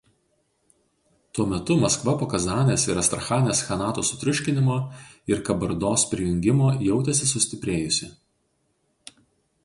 [1.37, 4.77] Tuo metu Maskva po Kazanės ir Astrachanės chanatų sutriuškinimo
[5.33, 8.09] ir Kabardos prijungimo jautėsi sustiprėjusi.